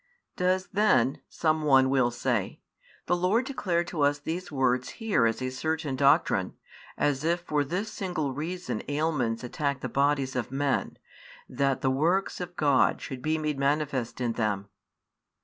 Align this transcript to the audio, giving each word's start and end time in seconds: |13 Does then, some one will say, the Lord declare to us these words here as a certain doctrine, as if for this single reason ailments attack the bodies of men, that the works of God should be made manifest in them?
|13 0.33 0.35
Does 0.37 0.67
then, 0.73 1.21
some 1.29 1.61
one 1.61 1.87
will 1.91 2.09
say, 2.09 2.59
the 3.05 3.15
Lord 3.15 3.45
declare 3.45 3.83
to 3.83 4.01
us 4.01 4.17
these 4.17 4.51
words 4.51 4.89
here 4.97 5.27
as 5.27 5.43
a 5.43 5.51
certain 5.51 5.95
doctrine, 5.95 6.55
as 6.97 7.23
if 7.23 7.41
for 7.41 7.63
this 7.63 7.91
single 7.91 8.33
reason 8.33 8.81
ailments 8.87 9.43
attack 9.43 9.81
the 9.81 9.87
bodies 9.89 10.35
of 10.35 10.49
men, 10.51 10.97
that 11.47 11.81
the 11.81 11.91
works 11.91 12.41
of 12.41 12.55
God 12.55 12.99
should 12.99 13.21
be 13.21 13.37
made 13.37 13.59
manifest 13.59 14.19
in 14.19 14.31
them? 14.33 14.69